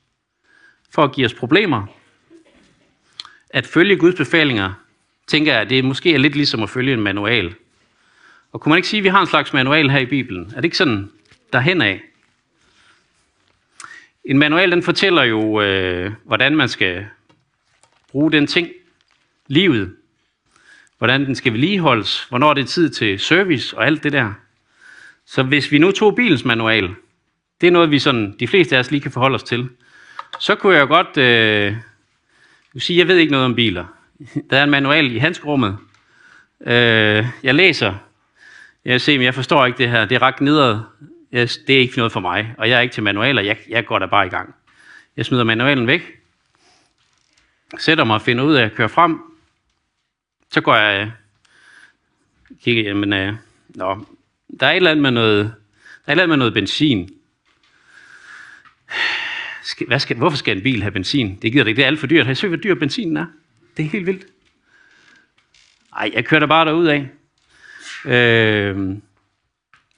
[0.89, 1.85] For at give os problemer?
[3.49, 4.73] At følge Guds befalinger,
[5.27, 7.55] tænker jeg, det måske er lidt ligesom at følge en manual.
[8.51, 10.45] Og kunne man ikke sige, at vi har en slags manual her i Bibelen?
[10.45, 11.11] Er det ikke sådan
[11.53, 12.01] derhen af?
[14.25, 17.07] En manual, den fortæller jo, øh, hvordan man skal
[18.11, 18.67] bruge den ting,
[19.47, 19.95] livet,
[20.97, 24.33] hvordan den skal vedligeholdes, hvornår det er tid til service og alt det der.
[25.25, 26.89] Så hvis vi nu tog bilens manual,
[27.61, 29.69] det er noget, vi sådan, de fleste af os lige kan forholde os til,
[30.39, 31.75] så kunne jeg godt øh,
[32.77, 33.85] sige, jeg ved ikke noget om biler.
[34.49, 35.77] Der er en manual i handskerummet.
[36.65, 37.93] Øh, jeg læser.
[38.85, 40.05] Jeg ser, men jeg forstår ikke det her.
[40.05, 40.79] Det er ret nedad.
[41.31, 43.41] Det er ikke noget for mig, og jeg er ikke til manualer.
[43.41, 44.55] Jeg, jeg går da bare i gang.
[45.17, 46.19] Jeg smider manualen væk,
[47.77, 49.19] sætter mig og finder ud af at køre frem.
[50.51, 51.11] Så går jeg øh,
[52.63, 53.33] kigger, jamen, øh,
[53.69, 54.05] nå,
[54.59, 55.51] der er et eller andet med noget, der
[56.05, 57.09] er et eller andet med noget benzin.
[59.87, 61.39] Hvad skal, hvorfor skal en bil have benzin?
[61.41, 61.77] Det gider det ikke.
[61.77, 62.25] Det er alt for dyrt.
[62.25, 63.25] Har I set, hvor dyr benzinen er?
[63.77, 64.25] Det er helt vildt.
[65.95, 67.09] Ej, jeg kører da bare derud af.
[68.05, 68.97] Øh,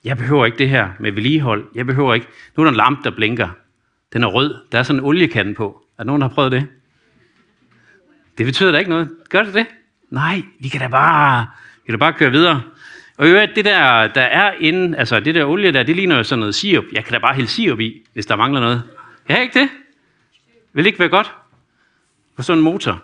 [0.03, 1.67] jeg behøver ikke det her med vedligehold.
[1.75, 2.27] Jeg behøver ikke.
[2.57, 3.49] Nu er der en lampe, der blinker.
[4.13, 4.55] Den er rød.
[4.71, 5.85] Der er sådan en oliekande på.
[5.97, 6.67] Er nogen, der har prøvet det?
[8.37, 9.09] Det betyder da ikke noget.
[9.29, 9.65] Gør det det?
[10.09, 12.61] Nej, vi kan da bare, vi kan da bare køre videre.
[13.17, 16.23] Og i det der, der er inde, altså det der olie der, det ligner jo
[16.23, 16.85] sådan noget sirup.
[16.91, 18.83] Jeg kan da bare hælde sirup i, hvis der mangler noget.
[19.27, 19.69] Kan jeg ikke det?
[20.73, 21.31] Vil det ikke være godt?
[22.35, 23.03] På sådan en motor.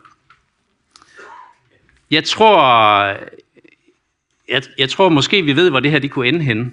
[2.11, 3.03] Jeg tror,
[4.49, 6.71] jeg, jeg tror måske, vi ved, hvor det her de kunne ende henne.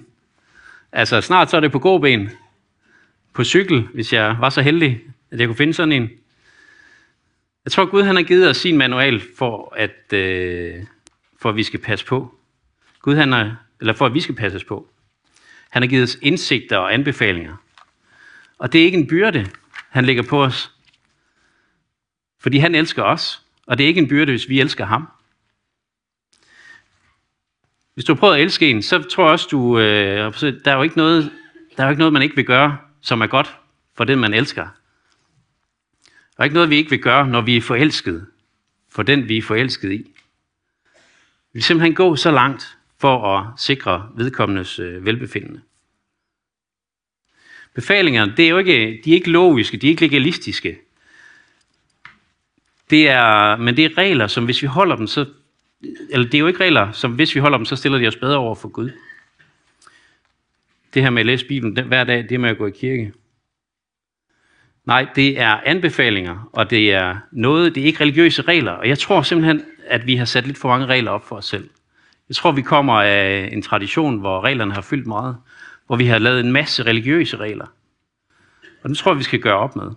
[0.97, 2.29] Altså snart så er det på gåben,
[3.33, 6.09] på cykel, hvis jeg var så heldig, at jeg kunne finde sådan en.
[7.65, 10.83] Jeg tror, Gud han har givet os sin manual for, at, øh,
[11.41, 12.35] for at vi skal passe på.
[13.01, 14.87] Gud han har, eller for at vi skal passes på.
[15.69, 17.55] Han har givet os indsigter og anbefalinger.
[18.57, 19.47] Og det er ikke en byrde,
[19.89, 20.71] han lægger på os.
[22.39, 25.07] Fordi han elsker os, og det er ikke en byrde, hvis vi elsker ham.
[27.95, 30.81] Hvis du prøver at elske en, så tror jeg også, du, øh, der, er jo
[30.81, 31.31] ikke noget,
[31.77, 33.57] der er jo ikke noget, man ikke vil gøre, som er godt
[33.93, 34.67] for den, man elsker.
[36.03, 38.25] Der er ikke noget, vi ikke vil gøre, når vi er forelsket
[38.89, 39.97] for den, vi er forelsket i.
[39.97, 40.03] Vi
[41.53, 45.61] vil simpelthen gå så langt for at sikre vedkommendes øh, velbefindende.
[47.73, 50.79] Befalingerne, det er jo ikke, de er ikke logiske, de er ikke legalistiske.
[52.89, 55.25] Det er, men det er regler, som hvis vi holder dem, så
[56.09, 58.15] eller det er jo ikke regler, som hvis vi holder dem, så stiller de os
[58.15, 58.91] bedre over for Gud.
[60.93, 63.13] Det her med at læse Bibelen hver dag, det med at gå i kirke,
[64.85, 68.71] Nej, det er anbefalinger, og det er noget, det er ikke religiøse regler.
[68.71, 71.45] Og jeg tror simpelthen, at vi har sat lidt for mange regler op for os
[71.45, 71.69] selv.
[72.29, 75.37] Jeg tror, vi kommer af en tradition, hvor reglerne har fyldt meget,
[75.87, 77.65] hvor vi har lavet en masse religiøse regler.
[78.83, 79.91] Og det tror jeg, vi skal gøre op med.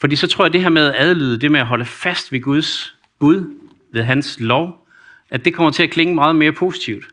[0.00, 2.32] Fordi så tror jeg, at det her med at adlyde, det med at holde fast
[2.32, 3.54] ved Guds bud,
[3.92, 4.86] ved hans lov,
[5.30, 7.04] at det kommer til at klinge meget mere positivt,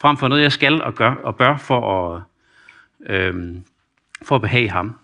[0.00, 2.22] frem for noget, jeg skal og gør og bør for at,
[3.06, 3.64] øhm,
[4.22, 4.96] for at behage ham.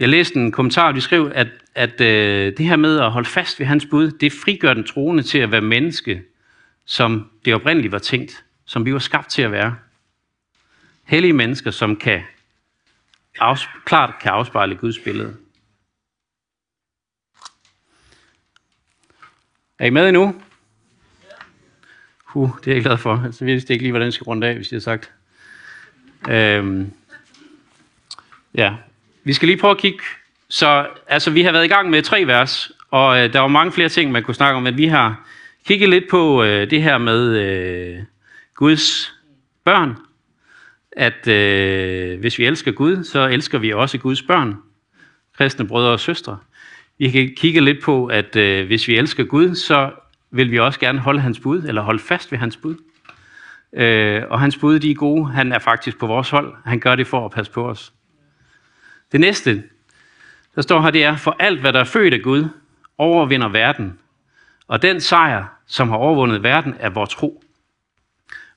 [0.00, 3.60] Jeg læste en kommentar, de skrev, at, at øh, det her med at holde fast
[3.60, 6.22] ved hans bud, det frigør den troende til at være menneske,
[6.84, 9.76] som det oprindeligt var tænkt, som vi var skabt til at være.
[11.04, 12.22] Hellige mennesker, som kan
[13.40, 15.36] afs- klart kan afspejle Guds billede.
[19.78, 20.34] Er I med endnu?
[22.34, 23.22] Uh, det er jeg glad for.
[23.24, 25.12] Altså, jeg vidste ikke lige, hvordan jeg skal runde af, hvis jeg har sagt.
[26.28, 26.92] Øhm,
[28.54, 28.74] ja,
[29.24, 29.98] vi skal lige prøve at kigge.
[30.48, 33.72] Så altså, vi har været i gang med tre vers, og øh, der var mange
[33.72, 35.28] flere ting, man kunne snakke om, men vi har
[35.66, 37.98] kigget lidt på øh, det her med øh,
[38.54, 39.14] Guds
[39.64, 39.96] børn.
[40.92, 44.56] At øh, hvis vi elsker Gud, så elsker vi også Guds børn,
[45.36, 46.38] kristne brødre og søstre.
[46.98, 49.92] Vi kan kigge lidt på, at øh, hvis vi elsker Gud, så
[50.30, 52.76] vil vi også gerne holde hans bud, eller holde fast ved hans bud.
[53.72, 55.26] Øh, og hans bud, de er gode.
[55.26, 56.54] Han er faktisk på vores hold.
[56.64, 57.92] Han gør det for at passe på os.
[59.12, 59.64] Det næste,
[60.54, 62.48] der står her, det er, for alt, hvad der er født af Gud,
[62.98, 63.98] overvinder verden.
[64.68, 67.42] Og den sejr, som har overvundet verden, er vores tro.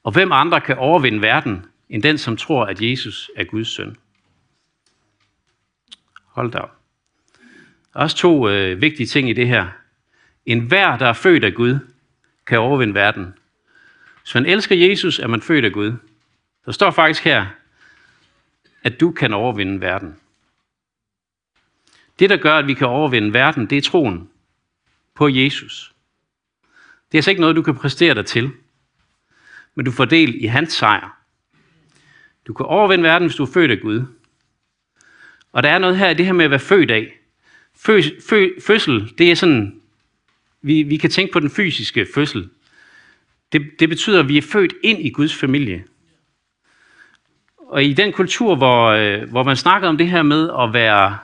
[0.04, 3.98] Og hvem andre kan overvinde verden, end den, som tror, at Jesus er Guds søn?
[6.26, 6.79] Hold da op.
[7.94, 9.68] Der er også to øh, vigtige ting i det her.
[10.46, 11.80] En hver, der er født af Gud,
[12.48, 13.34] kan overvinde verden.
[14.22, 15.94] Hvis man elsker Jesus, er man født af Gud.
[16.66, 17.46] Der står faktisk her,
[18.84, 20.16] at du kan overvinde verden.
[22.20, 24.30] Det, der gør, at vi kan overvinde verden, det er troen
[25.16, 25.94] på Jesus.
[27.12, 28.52] Det er altså ikke noget, du kan præstere dig til,
[29.76, 31.18] men du får del i hans sejr.
[32.48, 34.06] Du kan overvinde verden, hvis du er født af Gud.
[35.52, 37.19] Og der er noget her i det her med at være født af.
[37.86, 39.82] Fø, fø, fødsel, det er sådan,
[40.62, 42.50] vi, vi kan tænke på den fysiske fødsel.
[43.52, 45.84] Det, det betyder, at vi er født ind i Guds familie.
[47.58, 51.18] Og i den kultur, hvor, øh, hvor man snakker om det her med at være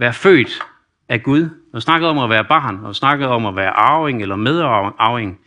[0.00, 0.62] være født
[1.08, 4.36] af Gud, og snakkede om at være barn, og snakkede om at være arving eller
[4.36, 5.40] medarving,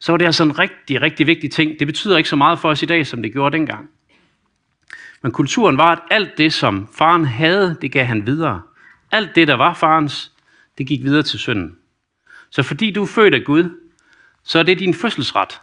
[0.00, 1.78] så var det altså en rigtig, rigtig vigtig ting.
[1.78, 3.88] Det betyder ikke så meget for os i dag, som det gjorde dengang.
[5.22, 8.62] Men kulturen var, at alt det, som faren havde, det gav han videre.
[9.14, 10.32] Alt det, der var farens,
[10.78, 11.78] det gik videre til sønnen.
[12.50, 13.90] Så fordi du er født af Gud,
[14.42, 15.60] så er det din fødselsret.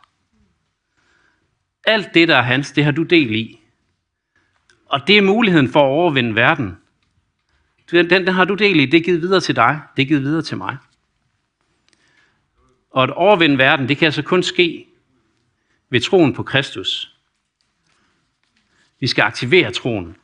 [1.84, 3.60] Alt det, der er hans, det har du del i.
[4.86, 6.78] Og det er muligheden for at overvinde verden.
[7.92, 8.86] Den, den, den har du del i.
[8.86, 9.82] Det er givet videre til dig.
[9.96, 10.78] Det er givet videre til mig.
[12.92, 14.88] Og at overvinde verden, det kan altså kun ske
[15.90, 17.18] ved troen på Kristus.
[19.00, 20.16] Vi skal aktivere troen.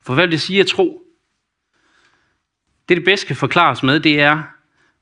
[0.00, 1.01] For hvad vil det sige at tro?
[2.88, 4.42] Det, det bedst kan forklares med, det er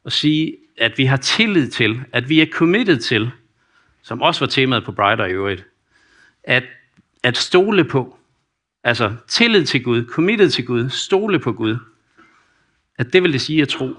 [0.06, 3.30] at sige, at vi har tillid til, at vi er committed til,
[4.02, 5.66] som også var temaet på Brighter i øvrigt,
[6.44, 6.64] at,
[7.22, 8.16] at stole på,
[8.84, 11.76] Altså tillid til Gud, committed til Gud, stole på Gud.
[12.98, 13.94] At det vil det sige at tro.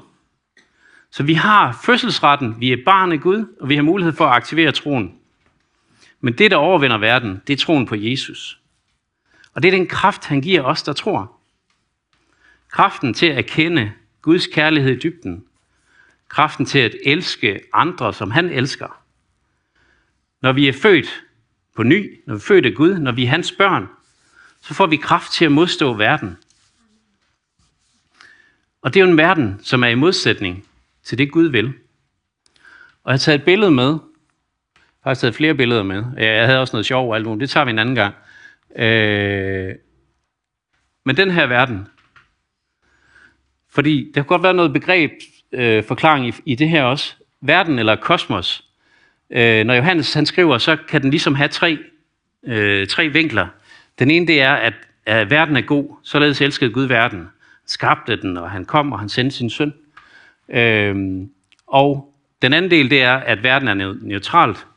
[1.11, 4.35] Så vi har fødselsretten, vi er barn af Gud, og vi har mulighed for at
[4.35, 5.15] aktivere troen.
[6.19, 8.59] Men det, der overvinder verden, det er troen på Jesus.
[9.53, 11.37] Og det er den kraft, han giver os, der tror.
[12.71, 15.45] Kraften til at kende Guds kærlighed i dybden.
[16.29, 19.03] Kraften til at elske andre, som han elsker.
[20.41, 21.23] Når vi er født
[21.75, 23.88] på ny, når vi er født af Gud, når vi er hans børn,
[24.62, 26.38] så får vi kraft til at modstå verden.
[28.81, 30.65] Og det er jo en verden, som er i modsætning
[31.03, 31.73] til det, Gud vil.
[33.03, 33.89] Og jeg har taget et billede med.
[34.75, 36.03] Jeg har taget flere billeder med.
[36.17, 37.41] Jeg havde også noget sjov og alt muligt.
[37.41, 38.15] Det tager vi en anden gang.
[38.75, 39.75] Øh,
[41.05, 41.88] men den her verden,
[43.71, 45.12] fordi der kan godt være noget begreb,
[45.51, 47.15] øh, forklaring i, i det her også.
[47.41, 48.63] Verden eller kosmos.
[49.29, 51.77] Øh, når Johannes han skriver, så kan den ligesom have tre,
[52.43, 53.47] øh, tre vinkler.
[53.99, 54.73] Den ene det er, at,
[55.05, 57.27] at verden er god, således elskede Gud verden.
[57.65, 59.73] Skabte den, og han kom, og han sendte sin søn.
[60.49, 60.95] Øh,
[61.67, 64.67] og den anden del, det er, at verden er neutralt.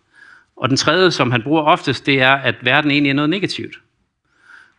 [0.57, 3.81] Og den tredje, som han bruger oftest, det er, at verden egentlig er noget negativt.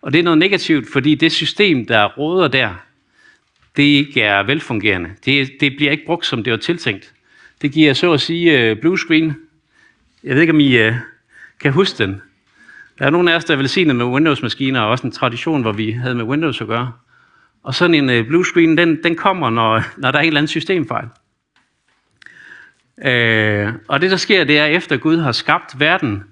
[0.02, 2.85] Og det er noget negativt, fordi det system, der råder der,
[3.78, 5.10] det ikke er velfungerende.
[5.26, 7.14] Det, det bliver ikke brugt, som det var tiltænkt.
[7.62, 9.36] Det giver så at sige uh, blue screen.
[10.24, 10.94] Jeg ved ikke, om I uh,
[11.60, 12.22] kan huske den.
[13.00, 15.72] Der er nogle af os, der er velsignet med Windows-maskiner, og også en tradition, hvor
[15.72, 16.92] vi havde med Windows at gøre.
[17.64, 20.40] Og sådan en uh, blue screen, den, den kommer, når, når der er en eller
[20.40, 21.06] anden systemfejl.
[22.98, 26.24] Uh, og det, der sker, det er, efter Gud har skabt verden,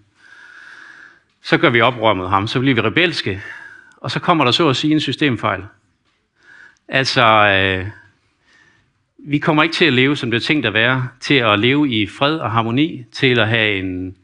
[1.42, 3.42] så gør vi oprør mod ham, så bliver vi rebelske,
[3.98, 5.64] og så kommer der så at sige en systemfejl.
[6.88, 7.88] Altså, øh,
[9.18, 11.90] vi kommer ikke til at leve, som det er tænkt at være, til at leve
[11.90, 14.18] i fred og harmoni, til at have en,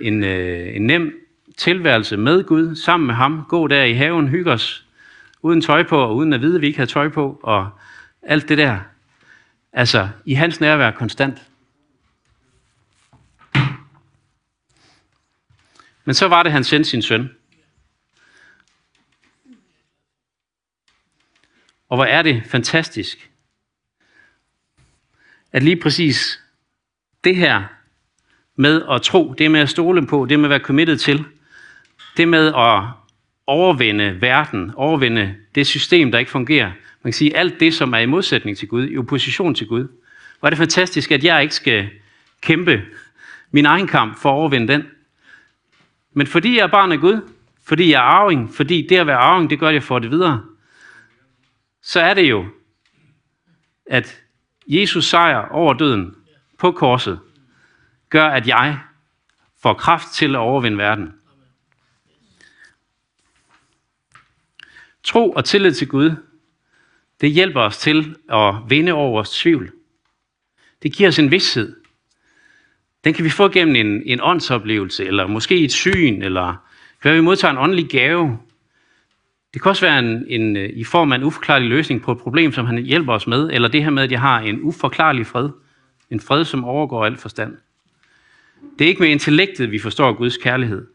[0.00, 1.14] en, øh, en nem
[1.56, 4.86] tilværelse med Gud, sammen med ham, gå der i haven, hygge os,
[5.42, 7.70] uden tøj på, og uden at vide, at vi ikke havde tøj på, og
[8.22, 8.78] alt det der.
[9.72, 11.38] Altså, i hans nærvær konstant.
[16.04, 17.30] Men så var det, han sendte sin søn.
[21.88, 23.30] Og hvor er det fantastisk,
[25.52, 26.40] at lige præcis
[27.24, 27.64] det her
[28.56, 31.24] med at tro, det med at stole på, det med at være committed til,
[32.16, 32.82] det med at
[33.46, 36.66] overvinde verden, overvinde det system, der ikke fungerer.
[37.02, 39.88] Man kan sige, alt det, som er i modsætning til Gud, i opposition til Gud.
[40.38, 41.88] Hvor er det fantastisk, at jeg ikke skal
[42.40, 42.82] kæmpe
[43.50, 44.86] min egen kamp for at overvinde den.
[46.12, 47.20] Men fordi jeg er barn af Gud,
[47.64, 50.10] fordi jeg er arving, fordi det at være arving, det gør, at jeg får det
[50.10, 50.42] videre,
[51.88, 52.46] så er det jo,
[53.86, 54.22] at
[54.66, 56.14] Jesus sejr over døden
[56.58, 57.20] på korset,
[58.08, 58.78] gør, at jeg
[59.62, 61.12] får kraft til at overvinde verden.
[65.02, 66.10] Tro og tillid til Gud,
[67.20, 69.72] det hjælper os til at vinde over vores tvivl.
[70.82, 71.76] Det giver os en vidshed.
[73.04, 76.54] Den kan vi få gennem en, en åndsoplevelse, eller måske et syn, eller
[77.02, 78.38] hvad vi modtager en åndelig gave.
[79.54, 82.18] Det kan også være en, en, øh, i form af en uforklarlig løsning på et
[82.18, 85.26] problem, som han hjælper os med, eller det her med, at jeg har en uforklarlig
[85.26, 85.50] fred.
[86.10, 87.56] En fred, som overgår alt forstand.
[88.78, 90.86] Det er ikke med intellektet, vi forstår Guds kærlighed.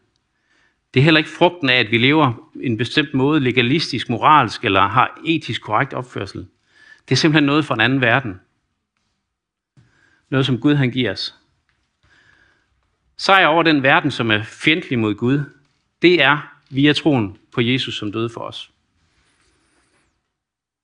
[0.94, 4.80] Det er heller ikke frugten af, at vi lever en bestemt måde, legalistisk, moralsk eller
[4.80, 6.46] har etisk korrekt opførsel.
[7.08, 8.40] Det er simpelthen noget fra en anden verden.
[10.30, 11.34] Noget, som Gud han giver os.
[13.16, 15.40] Sejr over den verden, som er fjendtlig mod Gud,
[16.02, 18.70] det er via troen på Jesus, som døde for os.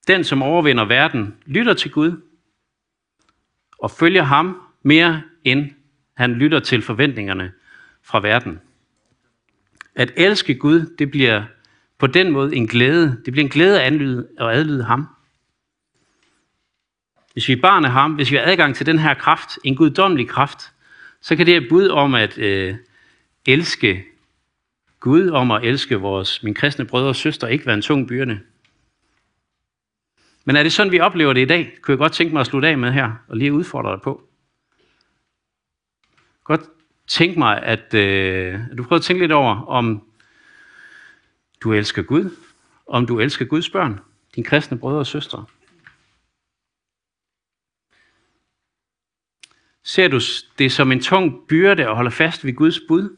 [0.06, 2.20] Den, som overvinder verden, lytter til Gud
[3.78, 5.70] og følger ham mere end
[6.14, 7.52] han lytter til forventningerne
[8.02, 8.60] fra verden.
[9.94, 11.44] At elske Gud, det bliver
[11.98, 13.22] på den måde en glæde.
[13.24, 15.06] Det bliver en glæde at anlyde og adlyde ham.
[17.32, 19.76] Hvis vi er barn af ham, hvis vi har adgang til den her kraft, en
[19.76, 20.72] guddommelig kraft,
[21.20, 22.74] så kan det her bud om at øh,
[23.46, 24.04] elske
[25.00, 28.40] Gud, om at elske vores, min kristne brødre og søstre, ikke være en tung byrde.
[30.44, 31.78] Men er det sådan, vi oplever det i dag?
[31.82, 34.28] Kunne jeg godt tænke mig at slutte af med her, og lige udfordre dig på.
[36.44, 36.60] Godt
[37.06, 40.06] tænke mig, at øh, du prøver at tænke lidt over, om
[41.60, 42.36] du elsker Gud,
[42.86, 44.00] om du elsker Guds børn,
[44.34, 45.44] dine kristne brødre og søstre.
[49.84, 50.20] Ser du
[50.58, 53.16] det som en tung byrde at holde fast ved Guds bud?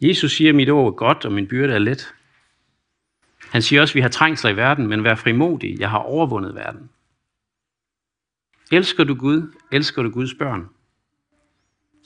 [0.00, 2.14] Jesus siger, at mit ord er godt, og min byrde er let.
[3.50, 5.80] Han siger også, at vi har trængsler i verden, men vær frimodig.
[5.80, 6.90] Jeg har overvundet verden.
[8.72, 9.54] Elsker du Gud?
[9.72, 10.68] Elsker du Guds børn?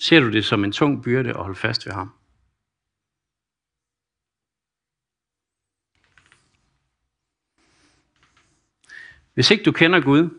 [0.00, 2.10] Ser du det som en tung byrde at holde fast ved ham?
[9.34, 10.30] Hvis ikke du kender Gud,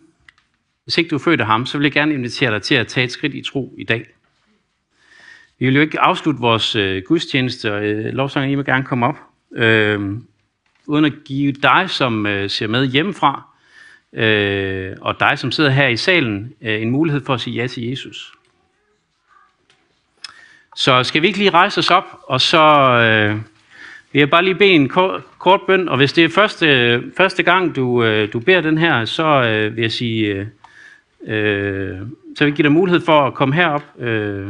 [0.84, 2.88] hvis ikke du er født af ham, så vil jeg gerne invitere dig til at
[2.88, 4.16] tage et skridt i tro i dag.
[5.60, 9.06] Vi vil jo ikke afslutte vores øh, gudstjeneste, og øh, lovsangen I må gerne komme
[9.06, 9.16] op,
[9.56, 10.00] øh,
[10.88, 13.48] uden at give dig, som øh, ser med hjemmefra,
[14.14, 17.68] øh, og dig, som sidder her i salen, øh, en mulighed for at sige ja
[17.68, 18.34] til Jesus.
[20.76, 22.64] Så skal vi ikke lige rejse os op, og så
[23.00, 23.36] øh,
[24.12, 27.44] vil jeg bare lige bede en kort, kort bøn, og hvis det er første, første
[27.44, 30.48] gang, du, øh, du beder den her, så øh, vil jeg sige, øh,
[31.28, 31.98] øh,
[32.36, 34.48] så vil jeg give dig mulighed for at komme herop øh,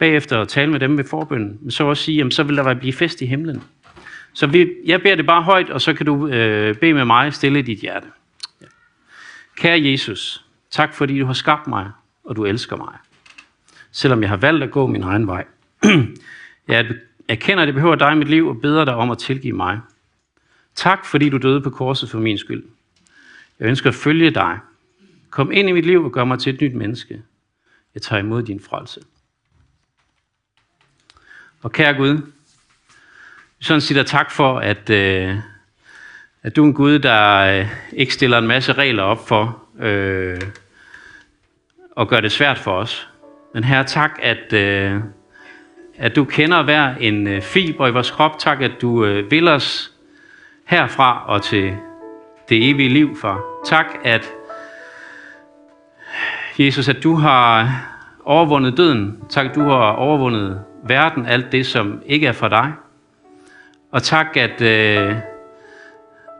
[0.00, 2.74] bagefter og tale med dem ved forbønden, men så også sige, jamen, så vil der
[2.74, 3.62] blive fest i himlen.
[4.32, 7.34] Så vi, jeg beder det bare højt, og så kan du øh, bede med mig
[7.34, 8.06] stille dit hjerte.
[9.56, 11.90] Kære Jesus, tak fordi du har skabt mig,
[12.24, 12.94] og du elsker mig.
[13.92, 15.44] Selvom jeg har valgt at gå min egen vej.
[16.68, 16.86] jeg
[17.28, 19.80] erkender, at det behøver dig i mit liv, og beder dig om at tilgive mig.
[20.74, 22.64] Tak fordi du døde på korset for min skyld.
[23.60, 24.58] Jeg ønsker at følge dig.
[25.30, 27.22] Kom ind i mit liv og gør mig til et nyt menneske.
[27.94, 29.00] Jeg tager imod din frelse.
[31.62, 35.36] Og kære Gud, jeg sådan siger tak for, at, øh,
[36.42, 40.40] at du er en Gud, der øh, ikke stiller en masse regler op for øh,
[41.90, 43.08] og gør det svært for os.
[43.54, 45.00] Men her tak, at, øh,
[45.98, 48.38] at du kender hver en øh, fiber i vores krop.
[48.38, 49.92] Tak, at du øh, vil os
[50.64, 51.76] herfra og til
[52.48, 53.40] det evige liv, far.
[53.66, 54.30] Tak, at
[56.58, 57.70] Jesus, at du har
[58.24, 59.24] overvundet døden.
[59.28, 62.72] Tak, at du har overvundet verden, alt det, som ikke er fra dig.
[63.90, 65.14] Og tak, at, øh,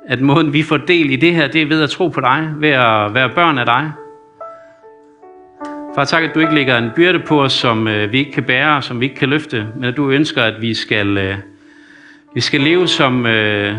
[0.06, 2.52] at måden vi får del i det her, det er ved at tro på dig,
[2.56, 3.92] ved at være børn af dig.
[5.94, 8.44] Far, tak, at du ikke lægger en byrde på os, som øh, vi ikke kan
[8.44, 11.36] bære, som vi ikke kan løfte, men at du ønsker, at vi skal, øh,
[12.34, 13.74] vi skal leve, som, øh,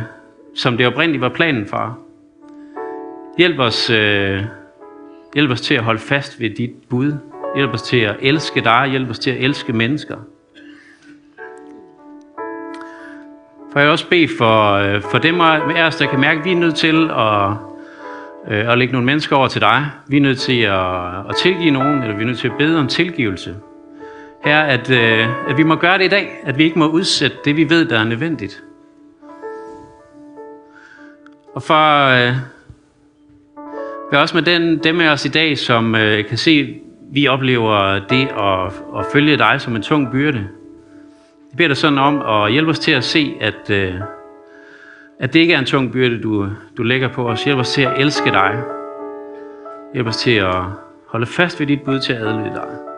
[0.55, 1.97] som det oprindeligt var planen, far.
[3.37, 4.41] Hjælp os, øh,
[5.33, 7.13] hjælp os til at holde fast ved dit bud.
[7.55, 8.87] Hjælp os til at elske dig.
[8.89, 10.17] Hjælp os til at elske mennesker.
[13.73, 16.51] For jeg også bede for, øh, for dem af os, der kan mærke, at vi
[16.51, 17.49] er nødt til at,
[18.47, 19.85] øh, at lægge nogle mennesker over til dig.
[20.07, 22.79] Vi er nødt til at, at tilgive nogen, eller vi er nødt til at bede
[22.79, 23.55] om tilgivelse.
[24.43, 27.37] Her, at, øh, at vi må gøre det i dag, at vi ikke må udsætte
[27.45, 28.63] det, vi ved, der er nødvendigt.
[31.53, 32.35] Og for øh,
[34.11, 36.79] vær også med den, dem af os i dag, som øh, kan se,
[37.11, 40.47] vi oplever det at, at følge dig som en tung byrde.
[41.51, 43.95] Jeg beder dig sådan om at hjælpe os til at se, at, øh,
[45.19, 47.43] at det ikke er en tung byrde, du, du lægger på os.
[47.43, 48.63] Hjælp os til at elske dig.
[49.93, 50.55] Hjælp os til at
[51.07, 52.90] holde fast ved dit bud til at adlyde dig.